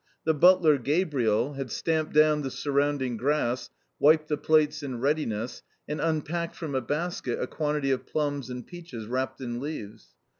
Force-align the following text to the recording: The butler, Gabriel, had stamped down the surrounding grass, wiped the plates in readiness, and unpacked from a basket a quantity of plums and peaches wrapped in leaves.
The 0.25 0.33
butler, 0.33 0.79
Gabriel, 0.79 1.53
had 1.53 1.69
stamped 1.69 2.11
down 2.11 2.41
the 2.41 2.49
surrounding 2.49 3.17
grass, 3.17 3.69
wiped 3.99 4.29
the 4.29 4.35
plates 4.37 4.81
in 4.81 4.99
readiness, 4.99 5.61
and 5.87 6.01
unpacked 6.01 6.55
from 6.55 6.73
a 6.73 6.81
basket 6.81 7.39
a 7.39 7.45
quantity 7.45 7.91
of 7.91 8.07
plums 8.07 8.49
and 8.49 8.65
peaches 8.65 9.05
wrapped 9.05 9.41
in 9.41 9.59
leaves. 9.59 10.15